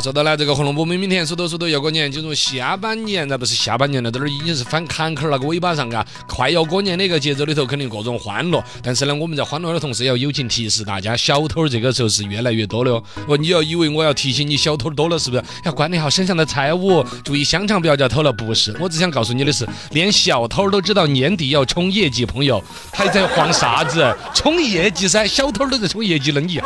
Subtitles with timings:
[0.00, 8.62] 说到了这个红萝卜美美甜，数头数头要过年，进入下半年，那不是下半年了，这儿已经是翻坎坎那个尾巴上嘎，快要过年的一个节奏里头，肯定各种欢乐。
[8.82, 13.02] 但是呢，我们在欢乐的同时，要友情提示大家，小偷这个时候是越来越多了。
[13.26, 15.42] 哦，你要以为我要提醒你小偷多了，是不是？
[15.64, 18.32] 要管理好身上的财物，注意香肠不要叫偷了。
[18.32, 24.14] 不是，我只想告诉你的是，连小偷都知道年底要冲业绩，朋友还在慌啥子？
[24.34, 26.60] 冲业绩噻，小偷都在冲业绩了，你。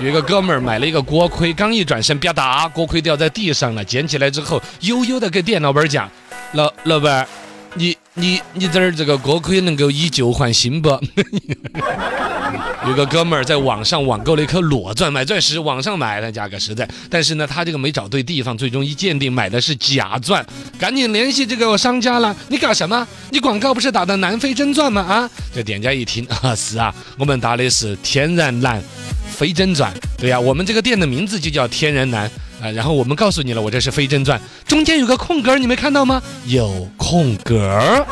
[0.00, 3.84] 有一个哥们儿买了一个锅盔，刚一转身，啪嗒，锅盔掉在地上了。
[3.84, 6.08] 捡起来之后，悠悠的跟店老板讲
[6.54, 7.26] ：“老老板，
[7.74, 10.88] 你你你这儿这个锅盔能够以旧换新不？”
[12.86, 20.46] 有个哥们儿在网上网购了一颗裸钻，买钻石，网上买的价格实在，但是呢，他这个没找对地方，最终一鉴定买的是假钻，
[20.78, 22.34] 赶紧联系这个商家了。
[22.46, 23.06] 你搞什么？
[23.30, 25.02] 你广告不是打的南非真钻吗？
[25.02, 28.80] 啊，这店家一听啊，是啊，我们打的是天然蓝。
[29.28, 32.70] 飞针转，对呀，我们这个店的名字就叫天然蓝啊。
[32.70, 36.20] 然后我们告诉你了，我这是飞针转，中间有个空格，你没看到吗？
[36.46, 38.04] 有空格。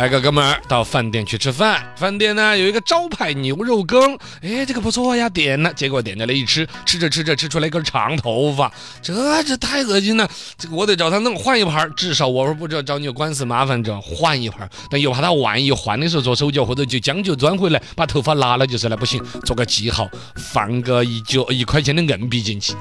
[0.00, 5.70] 还有个哥们儿到饭店去吃饭，饭店呢有一个招牌牛肉羹，哎，这个不错呀，点了。
[5.74, 10.26] 结果点在了一吃，吃着吃着吃出来一根长头发，这这太恶心了，
[10.56, 22.72] 这个我得找他弄换一盘至少我说不知道找你有官司麻烦，着换一盘但又怕他万一换的时候做手脚或者就将就钻回来，把头发拿了就是了，不行，做个记号，放个一角一块钱的硬币进去。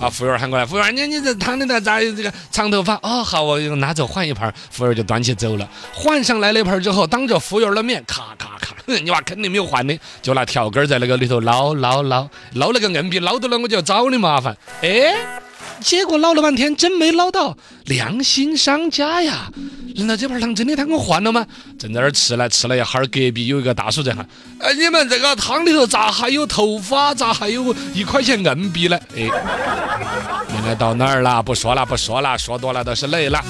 [0.00, 2.94] 啊，服务员喊过来，服务员，你你这烫的咋咋这个长头发？
[3.02, 6.53] 哦，好，我拿走换一盘服务员就端起走了，换上来。
[6.54, 14.56] 那盘之后，当着服务员的面，咔咔咔， 你娃肯定没有换的，就拿条根在那个里头捞捞捞捞那个硬币，捞到了我就要找你麻烦。
[14.80, 15.14] 哎，
[15.80, 19.50] 结果捞了半天，真没捞到，良心商家呀！
[19.96, 21.46] 难道这盘汤真的他给我换了吗？
[21.78, 24.26] 正在那儿吃呢，吃了一哈儿，隔壁有一个大叔在喊
[24.60, 27.14] ：“哎，你们这个汤里头咋还有头发？
[27.14, 29.22] 咋还有一块钱硬币呢？”哎，
[30.52, 31.42] 原来到哪儿了？
[31.42, 33.42] 不说了，不说了，说多了都是累了。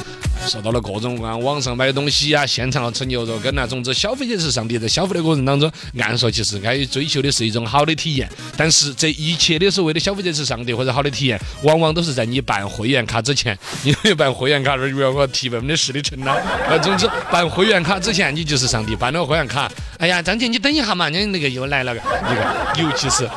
[0.47, 16.35] 受到了各种啊网上买东西啊，现场吃牛肉羹啊，总之消费者是上帝，在消费的过程当中，按说其实该追求的是一种好的体验，但是这一切的所谓的消费者是上帝或者好的体验，往往都是在你办会员卡之前，你没办会员卡，这要我提百分之十的成了。
[16.69, 23.29] 呃，总之办会员卡之前，你就是上帝；办了会员卡，哎呀，张姐你等一下嘛，你那个又来了个那个，尤其是。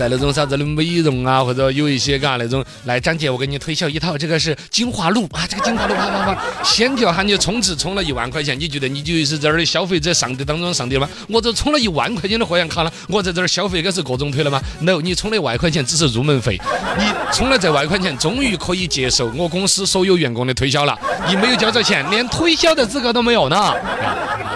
[0.00, 11.06] 在那种啥子的美容啊，或者有一些嘎那种，来张姐，我给你推销一套，这个是精华露啊，这个精华露啪啪啪，先就喊你充值充了一万块钱，你觉得你就是这儿的消费者上帝当中上帝吗？
[11.28, 16.58] 我这充了一万块钱的会员卡了，我在这儿消费该是各种推了吗？no，你充了一万块钱只是入门费，
[16.96, 23.74] 你充了这万块钱，终于可以接受我公司所有员工的推销了，你没有交这钱，连推销的资格都没有呢。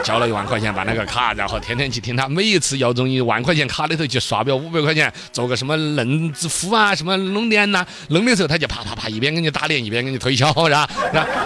[0.03, 10.89] 交了一万块钱办那个卡，然后天天去听他，每一次要从一万块钱卡里头去刷表五百块钱，做个什么嫩子肤啊，什么弄脸呐，弄的时候他就啪啪啪一边给你打脸，一边给你推销，是吧？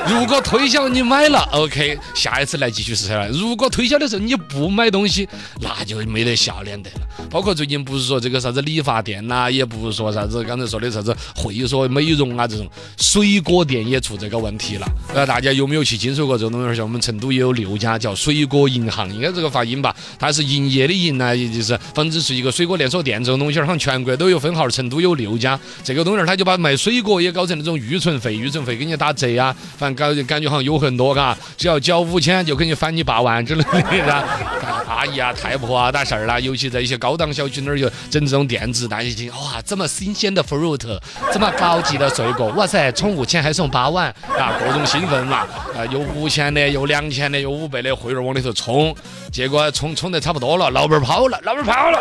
[0.07, 3.29] 如果推销你买了， OK，下一次来继续试了。
[3.31, 5.29] 如果推销的时候你不买东西，
[5.61, 7.01] 那就没得笑脸得了。
[7.31, 12.69] 包括最近不是说这个啥子理发店呐，也不是说啥子刚才说的啥子会所美容啊这种，
[12.99, 14.87] 水果店也出这个问题了。
[15.15, 16.77] 呃，大家有没有去听说过这种东西？
[16.77, 18.49] 像我们成都有六家叫水。
[18.49, 25.59] 果银行应该这个发音吧，它是营业的营呢，也就是反正是一个水果连锁店这种东西儿，好全国都有分号，成都有六家。
[25.85, 34.78] 这个东西儿他就把卖水果也搞成那种预存费，预存费给你打折啊，反正感感觉好像有很多嘎，只要交五千就给你返你八万之类的，是吧？
[34.89, 40.99] 阿姨啊、太婆啊，打事儿啦，尤其在一些高档小区那儿有整这种电子，大家一听哇，这么新鲜的 fruit，
[41.31, 48.95] 这么高级的水果，哇塞，充五千还送八万啊，各种兴奋嘛，啊，有五千的，有两千的，有五百的，会员往里头充，
[49.31, 51.99] 结果充充得差不多了，老板跑了，老板跑了。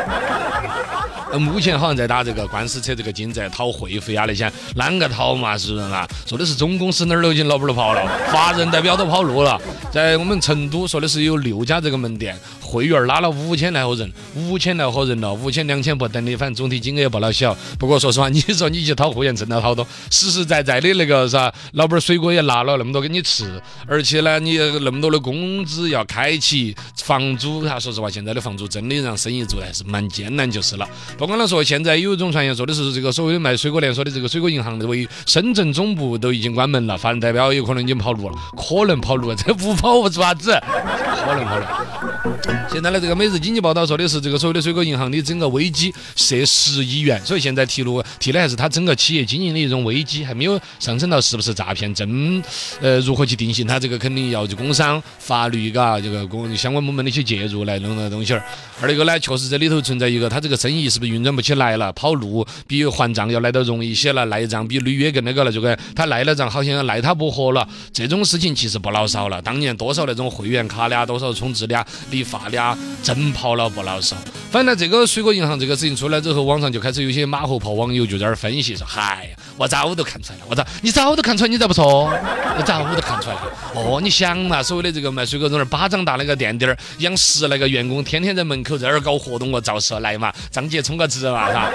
[1.38, 5.58] 目前好像在打这个官司，扯这个金在讨会费啊那些，啷个讨嘛？
[5.58, 6.08] 是不是啊？
[6.26, 9.60] 说的是总公司那儿都已经老板都跑了，法人代表都跑路了。
[9.92, 12.38] 在我们成都说的是有六家这个门店。
[12.78, 17.56] 会员拉了五千来号人，五千来号人了，五千两千不等的，反正总体金额也不老小。
[17.80, 30.88] 不过说实话，你说你去掏会员挣了好多，实实在在的那个啥，老板水果也拿了那么多给你吃，而且呢，你那么多的工资要开起，房租，哈，说实话，现在的房租真的让生意做的还是蛮艰难就是了。
[31.18, 40.52] 不管他说，现在有一种传言说的是这个所谓的卖水果连锁的这个水果银行，为深圳总部都已经关门了，法人代表有可能已经跑路了，可能跑路，这不跑做啥子？
[41.26, 41.66] 可能跑路。
[42.70, 52.44] 现在呢，这个《每日经济报道》说的是，这个所谓的水果银行的整个危机涉十亿元，所以现在提入提的还是它整个企业经营的一种危机，还没有上升到是不是诈骗，真
[52.82, 58.44] 呃如何去定性它这个肯定要就工商法律嘎这个公相关部门的一些介入来弄那东西儿。
[58.82, 69.42] 二一个呢，确实这里头存在一个，它这个生意是不是运转不起来了，跑路比还账要来得容易些了，赖账比履约更那个了，就跟他赖了账好像赖他不活了，这种事情其实不老少了。
[69.42, 74.18] 当年多少那种会员卡的啊，多少充值的啊，理发的呀，真跑了不老少。
[74.52, 82.06] 反正这个水果银行这个事情出来之后，网上就开始有些马后炮网友就在那儿分析说：“嗨呀，我早都看出来了，我早你早都看出来，你咋不说？
[82.58, 83.42] 我早都看出来了。
[83.74, 91.72] 哦，你想嘛，所谓的这个卖水果这儿巴掌大那个店店儿，养十来个员工，天天在门口在那儿搞活动，我造势来嘛，张姐充个值嘛，是吧？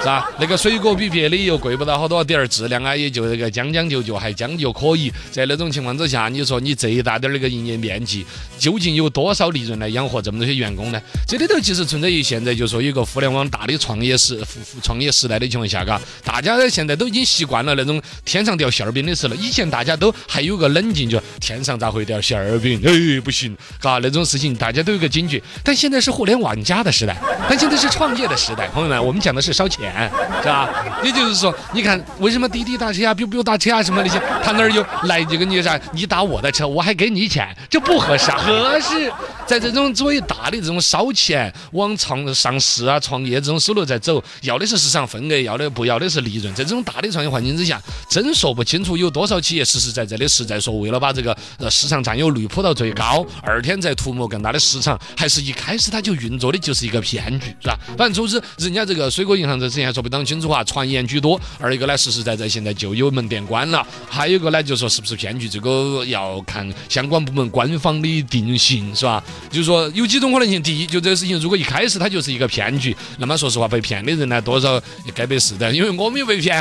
[0.00, 0.30] 是吧？
[0.38, 5.12] 那个水果比别的又贵不到好多点儿，质量啊也就那个将将就就还将就可以。
[5.30, 8.26] 在那种情况之下，你说你这一大点儿那个营业面积，
[8.58, 11.00] 究竟有多少利润来养活这么多些员工呢？
[11.28, 14.40] 这里头其实存在于现在就说有个互联网大的创业时
[14.82, 19.36] 创业时代的情况下，嘎，大家现在都已经习惯了那种天上掉馅儿饼的事了。
[19.36, 22.80] 以前大家都还有个冷静，就天上咋会掉馅儿饼？
[22.84, 25.42] 哎，不行，嘎，那种事情大家都有个警觉。
[25.62, 27.16] 但现在是互联网加的时代，
[27.48, 30.10] 但现在是创业的时代，朋友们，我们讲的是烧钱，
[30.42, 30.68] 是吧？
[31.02, 39.12] 也就是说，你看为什么滴滴打车啊、biu biu 打车啊什么那些，他那儿有来就跟你啥，你打我的车，我还给你钱，这不合适啊，合适。
[39.46, 46.54] 在这种作为大的这种烧钱往创上市啊、创业这种思路在走，要的是市场份额，要的不要的是利润。
[46.54, 57.78] 在这种大的创业环境之下，真说不清楚有多少企业实实在在的是在说为了把这个呃市场占有率铺到最高，二天再图谋更大的市场，还是一开始他就运作的就是一个骗局，是吧？
[57.96, 61.40] 反正总之，人家这个水果银行这之前还说不当清楚啊，传言居多。
[61.58, 69.22] 二一个呢，实实在在现在就有门店关了，还有一个呢，就说是不是骗局，这个要看相关部门官方的定性，是吧？
[69.50, 74.74] 就是说有几种可能性，第一，就这个事情如果一开始它就是一个骗局，那么说实话被骗的人呢，多少
[75.04, 76.60] 也该被是的，因为我没有被骗。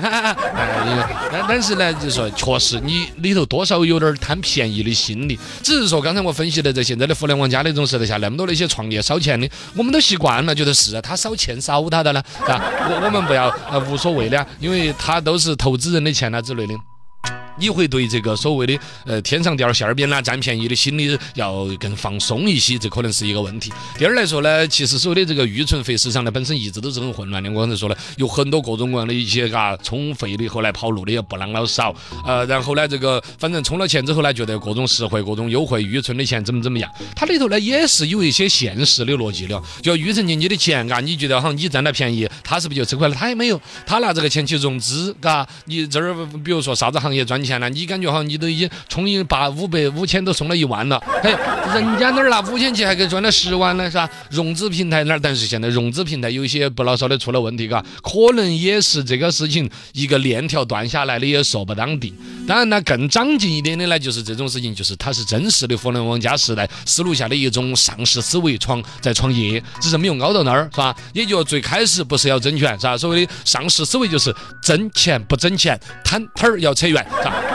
[0.53, 16.73] 哎但但是呢，就是说确实你里头多少有点贪便宜的心理，只是说刚才我分析的，在现在的互联网加那种时代下，那么多那些创业烧钱的，我们都习惯了，觉得是他烧钱烧他的呢，啊，我我们不要呃无所谓的，因为他都是投资人的钱啊之类的。
[17.59, 23.71] 你会对这个所谓的呃天上掉馅儿饼啦、占便宜的心理要更放松一些，这可能是一个问题。
[23.97, 27.51] 第二来说呢，其实所谓的这个预存费市场呢，本身一直都是很混乱的。
[27.51, 31.93] 我刚才说了，有很多各种各样的一些嘎充费的，后来跑路的也不啷老少。
[32.25, 36.89] 呃，然后呢，这个反正充了钱之后呢，觉得各种实惠、各种优惠，预存的钱怎么怎么样。
[37.15, 43.13] 它里头呢也是有一些现实的逻辑的，就预存进去的钱，嘎，你觉得好像你占了便宜，他是不是就吃亏了？
[43.13, 46.13] 他也没有，他拿这个钱去融资，嘎，你这儿
[46.43, 47.48] 比如说啥子行业赚钱。
[47.49, 51.31] 钱了，你感觉哈，你都已经充一八五百五千都送了一万了，嘿，
[51.73, 54.07] 人家那儿拿五千去还给赚了十万呢，是吧？
[54.29, 62.13] 融资平台那儿，但是现在融资平台有些不老少的出了问题，嘎，可能也是这个事情一个链条断下来的，也说不当定。
[62.47, 70.95] 当然呢，更长进一点的呢，就是这种事情，就是它是真实的互联网加时代思路下的一种上市思维创在创业，只是没有熬到那儿，是吧？
[71.13, 72.97] 也就最开始不是要争权，是吧？
[72.97, 77.05] 所谓的上市思维就是挣钱不挣钱，摊摊儿要扯远，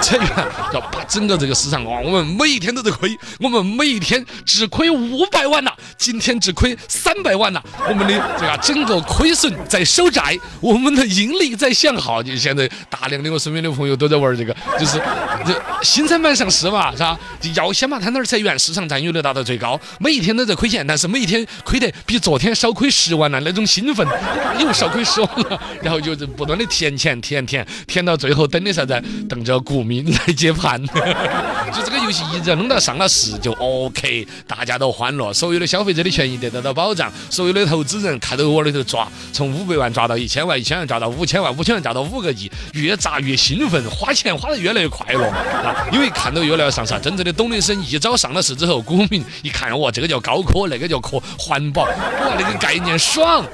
[0.00, 0.28] 裁员
[0.72, 12.22] 要把整个这个市场哇，我们每一天都在亏，我们每一天只亏五百万呐，今天只亏三百万呐，我们的这个整个亏损在收窄，我们的盈利在向好。
[12.22, 15.00] 就现在大量的我身边的朋友都在玩这个，就是
[15.46, 17.18] 这新三板上市嘛，是吧？
[17.54, 24.06] 要先把摊摊儿裁员，市场占有率达到最高，每一天都在亏钱，但是每一天亏得比昨天少亏十万了，那种兴奋
[24.58, 29.02] 又少亏十万了，然后就是不断的填钱，填填填到最后等的啥子？
[29.28, 30.04] 等着股民。
[30.14, 30.80] 来接盘，
[31.72, 45.86] 就这个游戏一直弄到上了市就 OK，大家都欢乐，所有的消费者的权益得到了保障，所有的投资人看到我里头抓，从五百万抓到一千万，一千万抓到五千万，五千万抓到五个亿，越砸越兴奋，花钱花得越来越快乐啊！
[45.90, 53.44] 因为看到越来越上市，真正的董林生一早上了市之后，股民一看，哇，这个叫高科，那个叫科环保，哇，那个概念爽。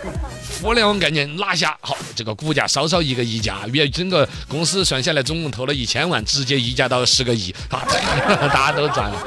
[0.63, 7.83] 互联网概念拿下，好，这个股价稍稍一个溢价，原整个公司算下来总共投了一千万，直接溢价到十个亿，啊，
[8.53, 9.27] 大家都赚了。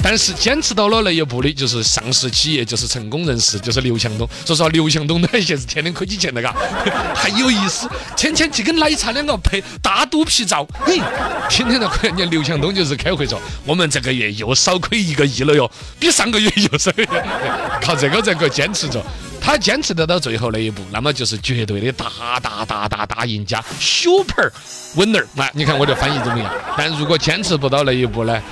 [0.00, 4.28] 但是坚持到了那一步的，就是上市企业，就是成功人士，就是刘强东。
[4.46, 6.54] 说实话，刘强东那些是天天亏起钱的，嘎，
[7.16, 11.00] 还有意思，天天去跟奶茶两个拍大肚皮照，嘿，
[11.48, 12.12] 天天在亏。
[12.12, 16.92] 你刘强东就是开会说，我们这个月又少亏一个亿了哟，比上个月又少，
[17.82, 19.02] 靠这个这个坚持着。
[19.40, 24.50] 他坚持得到最后那一步，那么就是绝对的大大大大大赢家，super
[24.94, 25.24] winner。
[25.34, 26.52] 那你看我这翻译怎么样？
[26.76, 28.42] 但如果坚持不到那一步呢？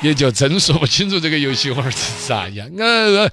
[0.00, 2.68] 也就真说不清楚这个游戏玩儿是啥样。
[2.78, 3.28] 呃，